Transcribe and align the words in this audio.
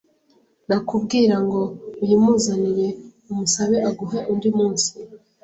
Nakubwira 0.67 1.35
ngo 1.45 1.61
uyimuzanire 2.03 2.87
umusabe 3.31 3.77
aguhe 3.89 4.19
undi 4.31 4.49
munsi 4.57 4.89